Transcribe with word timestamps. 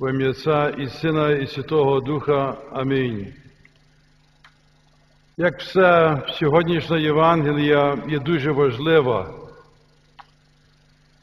В 0.00 0.10
ім'я 0.10 0.30
Отця 0.30 0.68
і 0.68 0.88
Сина, 0.88 1.30
і 1.30 1.46
Святого 1.46 2.00
Духа. 2.00 2.56
Амінь. 2.72 3.34
Як 5.36 5.60
все 5.60 6.22
сьогоднішня 6.28 6.98
Євангелія 6.98 7.98
є 8.08 8.18
дуже 8.18 8.52
важлива. 8.52 9.30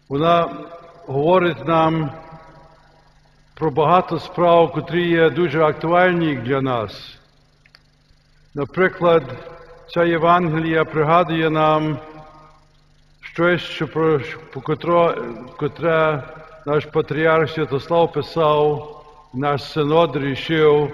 Вона 0.10 0.50
говорить 1.08 1.68
нам 1.68 2.12
про 3.54 3.72
багато 3.72 4.20
справ, 4.20 4.72
котрі 4.72 5.10
є 5.10 5.30
дуже 5.30 5.64
актуальні 5.64 6.36
для 6.36 6.62
нас. 6.62 7.18
Наприклад, 8.56 9.24
ця 9.94 10.04
Євангелія 10.04 10.86
пригадує 10.86 11.50
нам 11.50 12.00
щось, 13.22 13.62
що 13.62 13.88
про 13.88 14.22
котре 15.58 16.24
наш 16.66 16.86
патріарх 16.86 17.52
Святослав 17.52 18.14
писав, 18.14 18.98
наш 19.34 19.64
синод 19.64 20.16
рішив 20.16 20.94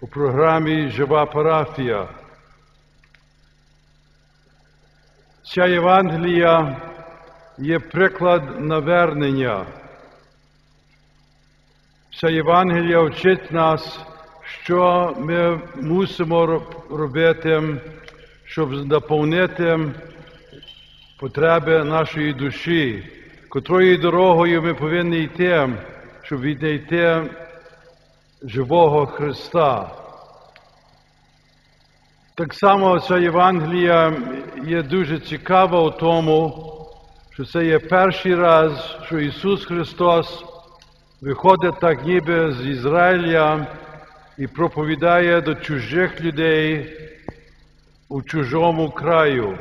у 0.00 0.06
програмі 0.06 0.88
Жива 0.88 1.26
парафія. 1.26 2.08
Ця 5.42 5.66
Євангелія 5.66 6.76
є 7.58 7.78
приклад 7.78 8.60
навернення. 8.60 9.66
Ця 12.20 12.28
Євангелія 12.28 13.02
вчить 13.02 13.52
нас, 13.52 14.00
що 14.64 15.14
ми 15.18 15.60
мусимо 15.74 16.62
робити, 16.90 17.62
щоб 18.44 18.86
наповнити 18.86 19.78
потреби 21.18 21.84
нашої 21.84 22.32
душі, 22.32 23.04
котрою 23.48 23.98
дорогою 23.98 24.62
ми 24.62 24.74
повинні 24.74 25.18
йти, 25.18 25.68
щоб 26.22 26.40
віднайти 26.40 27.22
живого 28.42 29.06
Христа. 29.06 29.90
Так 32.34 32.54
само 32.54 33.00
ця 33.00 33.18
Євангелія 33.18 34.12
є 34.64 34.82
дуже 34.82 35.18
цікава 35.18 35.80
у 35.80 35.90
тому, 35.90 36.64
що 37.30 37.44
це 37.44 37.64
є 37.64 37.78
перший 37.78 38.34
раз, 38.34 38.98
що 39.06 39.18
Ісус 39.18 39.64
Христос 39.64 40.44
виходить 41.20 41.80
так 41.80 42.04
ніби 42.04 42.52
з 42.52 42.66
Ізраїля 42.66 43.66
і 44.38 44.46
проповідає 44.46 45.40
до 45.40 45.54
чужих 45.54 46.20
людей 46.20 46.92
у 48.08 48.22
чужому 48.22 48.90
краю. 48.90 49.58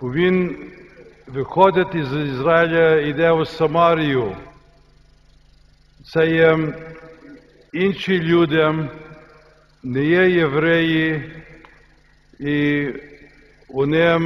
Бо 0.00 0.12
Він 0.12 0.56
виходить 1.26 1.94
із 1.94 2.12
Ізраїля 2.12 3.00
йде 3.00 3.32
у 3.32 3.44
Самарію. 3.44 4.36
Це 6.04 6.26
є 6.26 6.58
інші 7.72 8.20
люди, 8.20 8.88
не 9.82 10.04
є 10.04 10.30
євреї, 10.30 11.32
і 12.38 12.88
вони, 13.68 14.18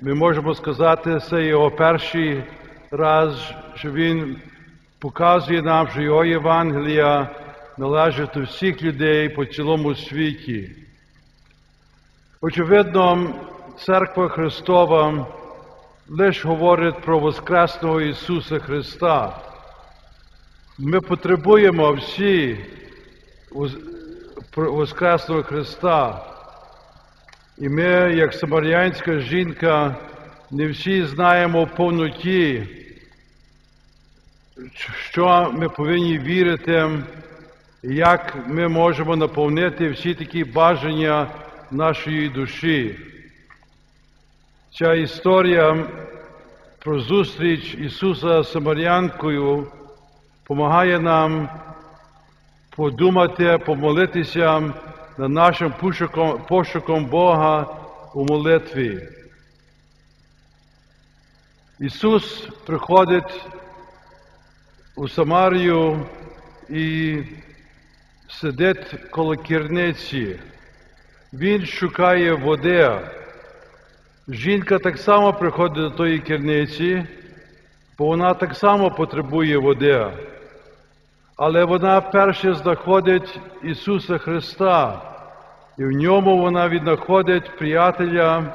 ми 0.00 0.14
можемо 0.14 0.54
сказати, 0.54 1.20
це 1.30 1.44
його 1.44 1.70
перший 1.70 2.44
раз, 2.90 3.54
що 3.74 3.92
він 3.92 4.36
показує 4.98 5.62
нам, 5.62 5.88
що 5.88 6.00
його 6.00 6.24
Євангелія 6.24 7.30
належить 7.78 8.30
до 8.34 8.42
всіх 8.42 8.82
людей 8.82 9.28
по 9.28 9.44
цілому 9.44 9.94
світі. 9.94 10.70
Очевидно, 12.40 13.34
Церква 13.78 14.28
Христова 14.28 15.26
лише 16.08 16.48
говорить 16.48 17.00
про 17.00 17.18
Воскресного 17.18 18.00
Ісуса 18.00 18.58
Христа. 18.58 19.40
Ми 20.78 21.00
потребуємо 21.00 21.92
всі 21.92 22.58
Воскресного 24.56 25.42
Христа. 25.42 26.24
І 27.58 27.68
ми, 27.68 27.82
як 28.16 28.34
самарянська 28.34 29.18
жінка, 29.18 29.96
не 30.50 30.66
всі 30.66 31.04
знаємо 31.04 31.64
в 31.64 31.76
повноті, 31.76 32.68
що 35.10 35.52
ми 35.54 35.68
повинні 35.68 36.18
вірити, 36.18 36.88
як 37.82 38.36
ми 38.46 38.68
можемо 38.68 39.16
наповнити 39.16 39.90
всі 39.90 40.14
такі 40.14 40.44
бажання 40.44 41.30
нашої 41.70 42.28
душі. 42.28 42.96
Ця 44.78 44.94
історія 44.94 45.86
про 46.78 47.00
зустріч 47.00 47.74
Ісуса 47.74 48.42
з 48.42 48.52
Самарянкою 48.52 49.72
допомагає 50.42 51.00
нам 51.00 51.48
подумати, 52.76 53.58
помолитися 53.66 54.60
над 55.18 55.30
нашим 55.30 55.72
пошуком, 55.80 56.44
пошуком 56.48 57.06
Бога 57.06 57.66
у 58.14 58.24
молитві. 58.24 59.08
Ісус 61.80 62.48
приходить 62.66 63.46
у 64.96 65.08
Самарію 65.08 66.06
і 66.68 67.18
сидить 68.28 69.10
коло 69.10 69.36
керниці. 69.36 70.40
Він 71.32 71.66
шукає 71.66 72.34
води. 72.34 73.00
Жінка 74.30 74.78
так 74.78 74.98
само 74.98 75.32
приходить 75.32 75.82
до 75.82 75.90
тої 75.90 76.18
керниці, 76.18 77.06
бо 77.98 78.06
вона 78.06 78.34
так 78.34 78.54
само 78.54 78.90
потребує 78.90 79.58
води. 79.58 80.06
Але 81.36 81.64
вона 81.64 82.00
перше 82.00 82.54
знаходить 82.54 83.40
Ісуса 83.62 84.18
Христа, 84.18 85.02
і 85.78 85.84
в 85.84 85.90
ньому 85.90 86.38
вона 86.38 86.68
віднаходить 86.68 87.58
приятеля 87.58 88.52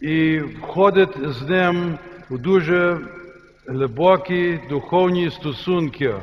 і 0.00 0.38
входить 0.38 1.28
з 1.28 1.42
ним 1.42 1.98
у 2.30 2.38
дуже 2.38 2.98
глибокі 3.66 4.60
духовні 4.68 5.30
стосунки. 5.30 6.14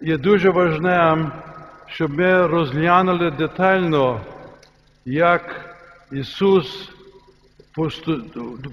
Є 0.00 0.18
дуже 0.18 0.50
важливим, 0.50 1.32
щоб 1.94 2.18
ми 2.18 2.46
розглянули 2.46 3.30
детально, 3.30 4.20
як 5.04 5.76
Ісус 6.12 6.90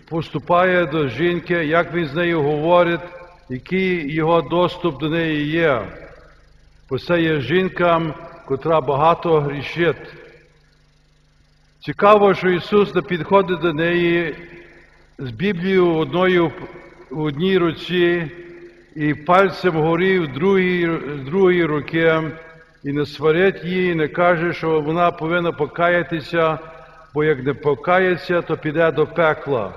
поступає 0.09 0.85
до 0.85 1.07
жінки, 1.07 1.53
як 1.53 1.93
Він 1.93 2.07
з 2.07 2.13
нею 2.13 2.41
говорить, 2.41 3.01
який 3.49 4.13
його 4.13 4.41
доступ 4.41 4.99
до 4.99 5.09
неї 5.09 5.47
є. 5.47 5.81
Бо 6.89 6.99
це 6.99 7.21
є 7.21 7.41
жінка, 7.41 8.13
котра 8.45 8.81
багато 8.81 9.39
грішить. 9.39 10.13
Цікаво, 11.79 12.33
що 12.33 12.49
Ісус 12.49 12.95
не 12.95 13.01
підходить 13.01 13.59
до 13.59 13.73
неї 13.73 14.35
з 15.17 15.31
Біблією 15.31 15.95
одною 15.95 16.51
в 17.09 17.21
одній 17.21 17.57
руці 17.57 18.31
і 18.95 19.13
пальцем 19.13 19.75
горі 19.75 20.19
в 20.19 20.33
другій, 20.33 20.87
в 20.87 21.25
другій 21.25 21.63
руки, 21.63 22.21
і 22.83 22.91
не 22.91 23.05
сварить 23.05 23.63
її, 23.63 23.91
і 23.91 23.95
не 23.95 24.07
каже, 24.07 24.53
що 24.53 24.81
вона 24.81 25.11
повинна 25.11 25.51
покаятися, 25.51 26.59
бо 27.13 27.23
як 27.23 27.43
не 27.43 27.53
покається, 27.53 28.41
то 28.41 28.57
піде 28.57 28.91
до 28.91 29.07
пекла. 29.07 29.73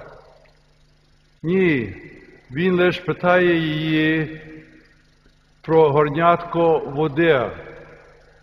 Ні, 1.43 1.97
він 2.51 2.75
лише 2.75 3.03
питає 3.03 3.57
її 3.59 4.41
про 5.63 5.91
горнятко 5.91 6.79
води, 6.79 7.51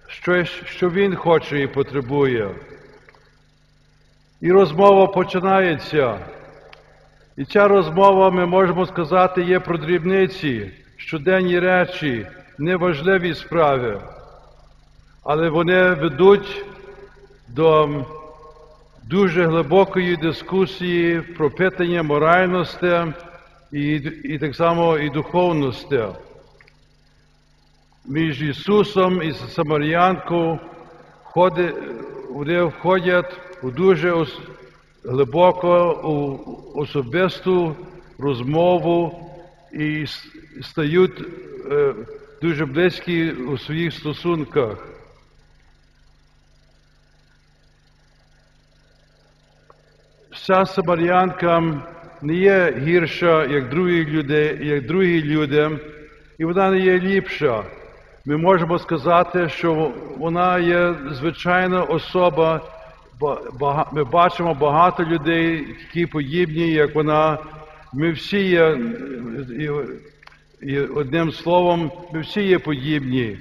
щось, 0.08 0.62
що 0.66 0.90
він 0.90 1.16
хоче 1.16 1.62
і 1.62 1.68
потребує. 1.68 2.50
І 4.42 4.52
розмова 4.52 5.08
починається. 5.08 6.20
І 7.38 7.46
ця 7.46 7.68
розмова, 7.68 8.32
ми 8.32 8.46
можемо 8.46 8.86
сказати, 8.86 9.42
є 9.42 9.60
про 9.60 9.78
дрібниці, 9.78 10.72
щоденні 10.98 11.60
речі, 11.60 12.28
неважливі 12.58 13.36
справи, 13.36 14.02
але 15.24 15.50
вони 15.50 15.94
ведуть 15.94 16.66
до 17.48 17.90
дуже 19.04 19.46
глибокої 19.46 20.16
дискусії 20.16 21.22
про 21.22 21.52
питання 21.52 22.04
моральності 22.04 23.04
і, 23.72 23.94
і 24.24 24.40
так 24.40 24.56
само 24.56 24.98
і 24.98 25.10
духовності. 25.10 26.04
Між 28.06 28.42
Ісусом 28.42 29.22
і 29.22 29.34
Самарянкою 29.34 30.60
вони 32.30 32.64
входять 32.64 33.40
у 33.64 33.72
дуже 33.72 34.26
глибоко 35.04 36.02
у 36.04 36.80
особисту 36.80 37.76
розмову 38.20 39.30
і 39.74 40.06
стають 40.62 41.24
е, 41.72 41.94
дуже 42.42 42.66
близькі 42.66 43.32
у 43.32 43.58
своїх 43.58 43.94
стосунках. 43.94 44.88
Вся 50.42 50.66
Самарянка 50.66 51.64
не 52.22 52.34
є 52.34 52.74
гірша, 52.78 53.46
як 53.46 53.70
другі 53.70 54.06
люди, 54.06 54.60
як 54.62 54.86
другі 54.86 55.24
люди, 55.24 55.70
і 56.38 56.46
вона 56.46 56.72
не 56.72 56.80
є 56.80 57.00
ліпша. 57.00 57.64
Ми 58.26 58.38
можемо 58.38 58.80
сказати, 58.80 59.50
що 59.50 59.92
вона 60.18 60.60
є 60.60 60.96
звичайна 61.12 61.84
особа. 61.84 62.62
Ми 63.92 64.04
бачимо 64.04 64.54
багато 64.54 65.04
людей, 65.04 65.68
які 65.80 66.06
подібні, 66.06 66.72
як 66.72 66.96
вона. 66.96 67.38
Ми 67.94 68.12
всі 68.12 68.40
є, 68.40 68.78
і, 70.62 70.80
одним 70.80 71.32
словом, 71.32 71.92
ми 72.14 72.20
всі 72.20 72.42
є 72.44 72.60
подібні. 72.60 73.38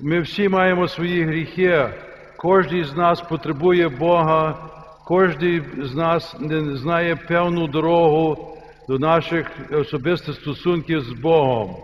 Ми 0.00 0.20
всі 0.20 0.48
маємо 0.48 0.88
свої 0.88 1.22
гріхи. 1.22 1.88
Кожен 2.36 2.84
з 2.84 2.96
нас 2.96 3.20
потребує 3.20 3.88
Бога, 3.88 4.54
кожен 5.06 5.64
з 5.82 5.94
нас 5.94 6.36
не 6.40 6.76
знає 6.76 7.16
певну 7.16 7.66
дорогу 7.66 8.56
до 8.88 8.98
наших 8.98 9.50
особистих 9.72 10.34
стосунків 10.34 11.00
з 11.00 11.12
Богом. 11.12 11.76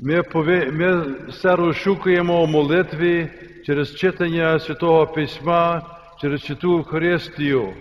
Ми, 0.00 0.20
пове- 0.22 0.72
ми 0.72 1.14
все 1.28 1.56
розшукуємо 1.56 2.42
у 2.42 2.46
молитві 2.46 3.28
через 3.66 3.94
читання 3.94 4.58
Святого 4.58 5.06
Письма, 5.06 5.82
через 6.20 6.44
Святу 6.44 6.78
Евхаристію. 6.78 7.72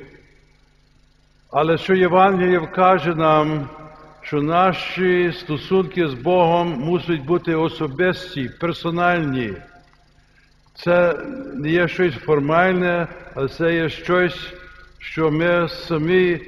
Але 1.51 1.77
що 1.77 1.95
Євангеліє 1.95 2.59
каже 2.59 3.15
нам, 3.15 3.69
що 4.21 4.41
наші 4.41 5.31
стосунки 5.31 6.07
з 6.07 6.13
Богом 6.13 6.67
мусять 6.79 7.21
бути 7.21 7.55
особисті, 7.55 8.49
персональні. 8.59 9.53
Це 10.75 11.19
не 11.53 11.69
є 11.69 11.87
щось 11.87 12.15
формальне, 12.15 13.07
але 13.35 13.47
це 13.47 13.75
є 13.75 13.89
щось, 13.89 14.53
що 14.99 15.31
ми 15.31 15.69
самі 15.69 16.41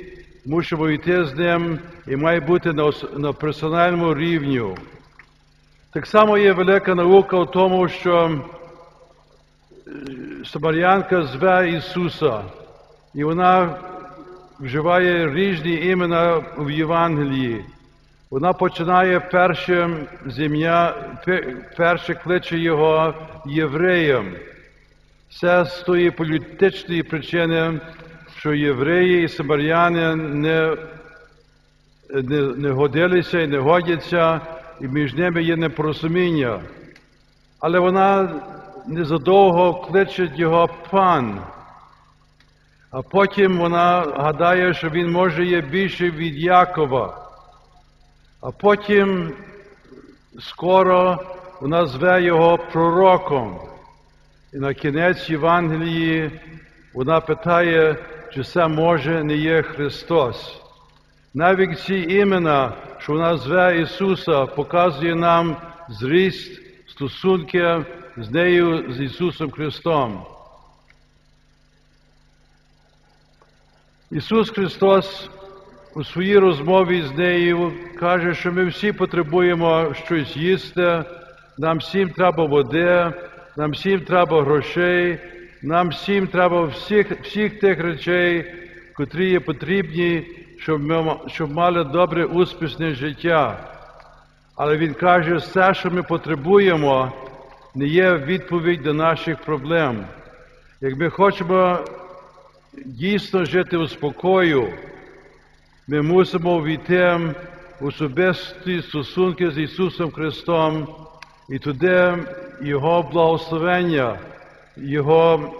мусимо 0.45 0.89
йти 0.89 1.25
з 1.25 1.35
ним 1.35 1.79
і 2.07 2.15
має 2.15 2.39
бути 2.39 2.74
на, 2.74 2.91
на 3.18 3.33
персональному 3.33 4.15
рівні. 4.15 4.62
Так 5.94 6.07
само 6.07 6.38
є 6.38 6.53
велика 6.53 6.95
наука 6.95 7.39
в 7.39 7.51
тому, 7.51 7.88
що 7.88 8.41
е, 9.88 9.91
Самарянка 10.45 11.23
зве 11.23 11.69
Ісуса, 11.69 12.41
і 13.13 13.23
вона 13.23 13.80
вживає 14.59 15.33
різні 15.33 15.75
імена 15.75 16.44
в 16.57 16.71
Євангелії. 16.71 17.65
Вона 18.29 18.53
починає 18.53 19.19
першим 19.19 20.07
з 20.25 20.39
ім'я, 20.39 20.95
пе- 21.25 21.56
перше 21.77 22.13
кличе 22.13 22.57
його 22.57 23.13
євреєм. 23.45 24.35
Це 25.29 25.65
з 25.65 25.79
тої 25.79 26.12
політичної 26.12 27.03
причини, 27.03 27.79
що 28.38 28.53
євреї 28.53 29.24
і 29.24 29.27
самаряни 29.27 30.15
не, 30.15 30.77
не, 32.13 32.41
не 32.41 32.69
годилися 32.69 33.41
і 33.41 33.47
не 33.47 33.57
годяться, 33.57 34.41
і 34.81 34.88
між 34.88 35.13
ними 35.13 35.44
є 35.44 35.56
непорозуміння. 35.56 36.59
Але 37.59 37.80
вона 37.80 38.30
незадовго 38.88 39.73
кличе 39.73 40.31
його 40.35 40.69
пан. 40.89 41.41
А 42.91 43.01
потім 43.01 43.57
вона 43.57 44.01
гадає, 44.01 44.73
що 44.73 44.89
він 44.89 45.12
може 45.12 45.45
є 45.45 45.62
більше 45.62 46.12
від 46.12 46.38
Якова. 46.38 47.26
А 48.47 48.51
потім 48.51 49.33
скоро 50.39 51.19
вона 51.61 51.88
зве 51.88 52.23
його 52.23 52.57
пророком. 52.57 53.59
І 54.53 54.57
на 54.57 54.73
кінець 54.73 55.29
Євангелії 55.29 56.39
вона 56.94 57.21
питає, 57.21 57.95
чи 58.33 58.44
це 58.44 58.67
може 58.67 59.23
не 59.23 59.35
є 59.35 59.61
Христос. 59.61 60.61
Навіть 61.33 61.79
ці 61.79 61.95
імена, 61.95 62.73
що 62.99 63.13
вона 63.13 63.38
зве 63.38 63.81
Ісуса, 63.81 64.45
показує 64.45 65.15
нам 65.15 65.57
зріст 65.89 66.61
стосунки 66.88 67.85
з 68.17 68.31
нею, 68.31 68.94
з 68.94 69.01
Ісусом 69.01 69.51
Христом. 69.51 70.25
Ісус 74.11 74.49
Христос 74.49 75.29
у 75.97 76.03
своїй 76.03 76.38
розмові 76.38 77.01
з 77.01 77.17
нею 77.17 77.71
каже, 77.99 78.33
що 78.33 78.51
ми 78.51 78.65
всі 78.65 78.91
потребуємо 78.91 79.94
щось 80.05 80.38
їсти, 80.38 81.03
нам 81.57 81.77
всім 81.77 82.09
треба 82.09 82.45
води, 82.45 83.13
нам 83.55 83.71
всім 83.71 83.99
треба 83.99 84.44
грошей, 84.44 85.19
нам 85.61 85.89
всім 85.89 86.27
треба 86.27 86.63
всіх, 86.63 87.21
всіх 87.21 87.59
тих 87.59 87.79
речей, 87.79 88.53
котрі 88.94 89.29
є 89.29 89.39
потрібні, 89.39 90.27
щоб 90.59 90.81
ми 90.81 91.15
щоб 91.27 91.51
мали 91.51 91.83
добре 91.83 92.25
успішне 92.25 92.94
життя. 92.94 93.59
Але 94.55 94.77
Він 94.77 94.94
каже, 94.94 95.35
все, 95.35 95.73
що 95.73 95.91
ми 95.91 96.03
потребуємо, 96.03 97.11
не 97.75 97.85
є 97.85 98.13
відповідь 98.13 98.83
до 98.83 98.94
наших 98.94 99.38
проблем. 99.38 100.05
Як 100.81 100.97
ми 100.97 101.09
хочемо 101.09 101.79
дійсно 102.85 103.45
жити 103.45 103.77
у 103.77 103.88
спокою, 103.88 104.67
мусимо 105.87 106.63
війти 106.63 107.19
в 107.79 107.85
особисті 107.85 108.81
стосунки 108.81 109.51
з 109.51 109.57
Ісусом 109.57 110.11
Христом, 110.11 110.87
і 111.49 111.59
туди 111.59 112.17
Його 112.61 113.03
благословення, 113.03 114.19
Його, 114.77 115.53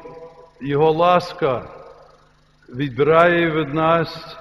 Його 0.62 0.92
ласка 0.92 1.70
відбирає 2.70 3.52
від 3.52 3.74
нас 3.74 4.38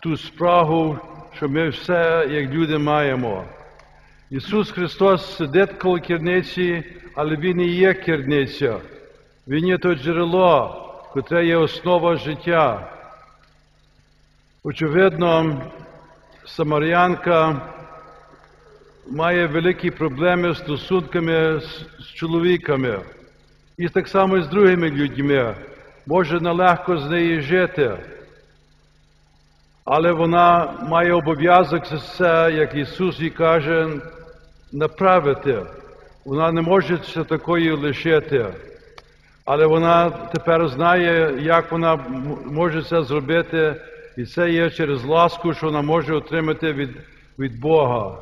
ту 0.00 0.16
спрагу, 0.16 0.98
що 1.36 1.48
ми 1.48 1.68
все, 1.68 2.28
як 2.30 2.50
люди, 2.50 2.78
маємо. 2.78 3.44
Ісус 4.30 4.70
Христос 4.70 5.36
сидить 5.36 5.72
коло 5.72 6.00
керниці, 6.00 6.84
але 7.14 7.36
Він 7.36 7.60
і 7.60 7.68
є 7.68 7.94
керниця. 7.94 8.76
Він 9.48 9.66
є 9.66 9.78
то 9.78 9.94
джерело, 9.94 10.78
котре 11.12 11.46
є 11.46 11.56
основа 11.56 12.16
життя. 12.16 12.88
Очевидно, 14.64 15.60
Самарянка 16.44 17.60
має 19.10 19.46
великі 19.46 19.90
проблеми 19.90 20.54
з 20.54 20.58
стосунками 20.58 21.60
з, 21.98 22.06
чоловіками. 22.14 23.00
І 23.78 23.88
так 23.88 24.08
само 24.08 24.36
і 24.36 24.42
з 24.42 24.46
другими 24.48 24.90
людьми. 24.90 25.54
Може 26.06 26.40
нелегко 26.40 26.98
з 26.98 27.10
нею 27.10 27.42
жити. 27.42 27.96
Але 29.84 30.12
вона 30.12 30.74
має 30.88 31.12
обов'язок 31.12 31.82
це, 32.16 32.52
як 32.54 32.74
Ісус 32.74 33.20
їй 33.20 33.30
каже, 33.30 33.88
направити. 34.72 35.62
Вона 36.24 36.52
не 36.52 36.60
може 36.60 36.98
це 36.98 37.24
такою 37.24 37.76
лишити. 37.76 38.46
Але 39.44 39.66
вона 39.66 40.10
тепер 40.10 40.68
знає, 40.68 41.34
як 41.40 41.72
вона 41.72 41.96
може 42.44 42.82
це 42.82 43.02
зробити, 43.02 43.76
і 44.16 44.24
це 44.24 44.50
є 44.50 44.70
через 44.70 45.04
ласку, 45.04 45.54
що 45.54 45.66
вона 45.66 45.82
може 45.82 46.14
отримати 46.14 46.72
від, 46.72 46.90
від 47.38 47.60
Бога. 47.60 48.18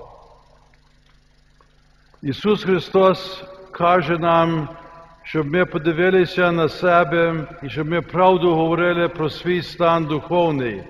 Ісус 2.23 2.65
Христос 2.65 3.45
каже 3.71 4.19
нам, 4.19 4.69
щоб 5.23 5.47
ми 5.47 5.65
подивилися 5.65 6.53
на 6.53 6.69
себе 6.69 7.47
і 7.63 7.71
щоб 7.71 7.89
ми 7.89 8.03
правду 8.03 8.55
говорили 8.55 9.09
про 9.09 9.31
свій 9.31 9.63
стан 9.63 10.05
духовний, 10.05 10.83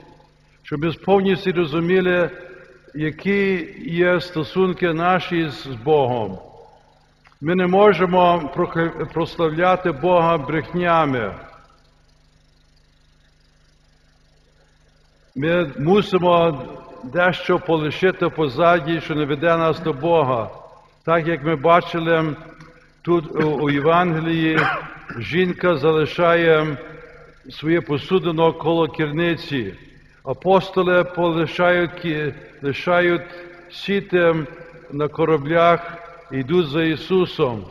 щоб 0.62 0.80
ми 0.80 0.92
повністю 0.92 1.52
розуміли, 1.52 2.30
які 2.95 3.75
є 3.87 4.21
стосунки 4.21 4.92
наші 4.92 5.49
з 5.49 5.66
Богом. 5.66 6.38
Ми 7.40 7.54
не 7.54 7.66
можемо 7.66 8.50
прославляти 9.12 9.92
Бога 9.92 10.38
брехнями. 10.38 11.35
Ми 15.37 15.70
мусимо 15.78 16.62
дещо 17.04 17.58
полишити 17.58 18.28
позаді, 18.28 19.00
що 19.00 19.14
не 19.14 19.25
веде 19.25 19.56
нас 19.56 19.80
до 19.80 19.92
Бога. 19.92 20.50
Так 21.04 21.26
як 21.26 21.44
ми 21.44 21.56
бачили 21.56 22.37
тут 23.02 23.44
у, 23.44 23.70
Євангелії, 23.70 24.58
жінка 25.18 25.76
залишає 25.76 26.76
своє 27.50 27.80
посудино 27.80 28.52
коло 28.52 28.88
керниці. 28.88 29.75
Апостоли 30.25 31.04
полишають, 31.04 32.06
лишають 32.62 33.22
сіти 33.70 34.34
на 34.92 35.08
кораблях 35.08 35.92
і 36.32 36.38
йдуть 36.38 36.68
за 36.68 36.82
Ісусом. 36.82 37.64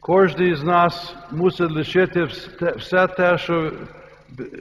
Кожен 0.00 0.56
з 0.56 0.62
нас 0.62 1.14
мусить 1.30 1.70
лишити 1.70 2.24
все 2.76 3.06
те, 3.06 3.38
що 3.38 3.72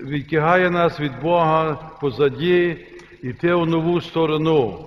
відтягає 0.03 0.69
нас 0.69 0.99
від 0.99 1.21
Бога 1.21 1.77
позаді, 2.01 2.77
йти 3.21 3.53
в 3.53 3.65
нову 3.67 4.01
сторону. 4.01 4.85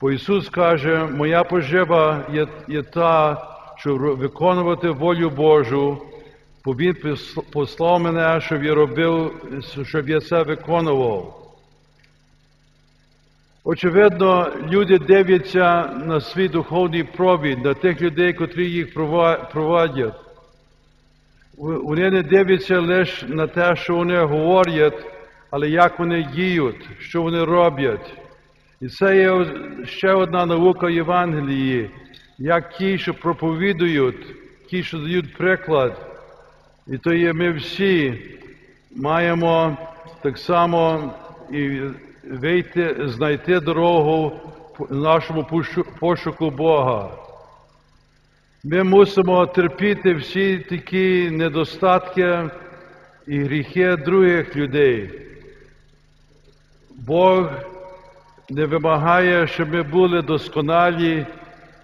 Бо 0.00 0.12
Ісус 0.12 0.48
каже, 0.48 1.04
моя 1.04 1.44
пожива 1.44 2.26
є, 2.32 2.46
є 2.68 2.82
та, 2.82 3.42
щоб 3.76 3.98
виконувати 3.98 4.90
волю 4.90 5.30
Божу, 5.30 6.02
бо 6.64 6.72
Він 6.72 6.92
пос- 6.92 7.42
послав 7.52 8.00
мене, 8.00 8.40
щоб 8.40 8.64
я 8.64 8.74
робив, 8.74 9.32
щоб 9.84 10.08
я 10.08 10.20
це 10.20 10.42
виконував. 10.42 11.42
Очевидно, 13.64 14.52
люди 14.70 14.98
дивляться 14.98 15.86
на 16.04 16.20
свій 16.20 16.48
духовний 16.48 17.04
провід, 17.04 17.64
на 17.64 17.74
тих 17.74 18.02
людей, 18.02 18.32
котрі 18.32 18.70
їх 18.70 18.94
провадять. 19.52 20.14
Вони 21.56 22.10
не 22.10 22.22
дивляться 22.22 22.80
лише 22.80 23.26
на 23.26 23.46
те, 23.46 23.76
що 23.76 23.96
вони 23.96 24.18
говорять, 24.18 25.06
але 25.50 25.68
як 25.68 25.98
вони 25.98 26.22
діють, 26.34 26.88
що 26.98 27.22
вони 27.22 27.44
роблять. 27.44 28.14
І 28.80 28.88
це 28.88 29.16
є 29.16 29.46
ще 29.84 30.12
одна 30.12 30.46
наука 30.46 30.90
Євангелії, 30.90 31.90
як 32.38 32.70
ті, 32.70 32.98
що 32.98 33.14
проповідують, 33.14 34.26
ті, 34.70 34.82
що 34.82 34.98
дають 34.98 35.36
приклад. 35.36 36.22
І 36.86 36.98
то 36.98 37.12
є 37.12 37.32
ми 37.32 37.52
всі 37.52 38.22
маємо 38.96 39.76
так 40.22 40.38
само 40.38 41.12
і 41.52 41.80
вийти, 42.30 42.96
знайти 43.04 43.60
дорогу 43.60 44.32
в 44.78 44.94
нашому 44.94 45.46
пошуку 46.00 46.50
Бога. 46.50 47.25
Ми 48.64 48.82
мусимо 48.82 49.46
терпіти 49.46 50.14
всі 50.14 50.58
такі 50.58 51.30
недостатки 51.30 52.50
і 53.26 53.38
гріхи 53.38 53.96
других 53.96 54.56
людей. 54.56 55.10
Бог 57.06 57.50
не 58.50 58.66
вимагає, 58.66 59.46
щоб 59.46 59.74
ми 59.74 59.82
були 59.82 60.22
досконалі, 60.22 61.26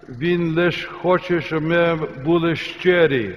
Він 0.09 0.55
лише 0.55 0.87
хоче, 0.87 1.41
щоб 1.41 1.63
ми 1.63 1.95
були 2.25 2.55
щирі. 2.55 3.35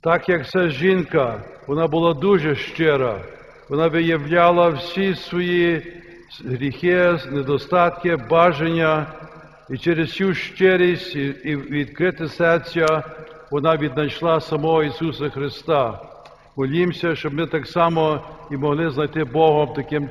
Так 0.00 0.28
як 0.28 0.50
ця 0.50 0.68
жінка, 0.68 1.42
вона 1.66 1.86
була 1.86 2.14
дуже 2.14 2.56
щира, 2.56 3.20
вона 3.68 3.88
виявляла 3.88 4.68
всі 4.68 5.14
свої 5.14 5.82
гріхи, 6.44 7.18
недостатки, 7.30 8.16
бажання, 8.16 9.06
і 9.70 9.78
через 9.78 10.12
цю 10.12 10.34
щирість 10.34 11.16
і 11.16 11.56
відкрите 11.56 12.28
серця 12.28 13.02
вона 13.50 13.76
віднайшла 13.76 14.40
самого 14.40 14.82
Ісуса 14.82 15.30
Христа. 15.30 16.00
Молімося, 16.56 17.16
щоб 17.16 17.34
ми 17.34 17.46
так 17.46 17.66
само 17.66 18.20
і 18.50 18.56
могли 18.56 18.90
знайти 18.90 19.24
Богом 19.24 19.74
таким, 19.74 20.08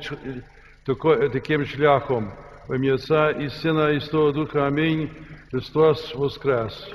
таким 1.32 1.66
шляхом. 1.66 2.32
В 2.68 2.76
ім'я 2.76 2.94
Отця 2.94 3.30
і 3.30 3.50
Сина 3.50 3.90
і 3.90 4.00
Святого 4.00 4.32
Духа. 4.32 4.66
Амінь. 4.66 5.10
Христос 5.50 6.14
Воскрес! 6.14 6.88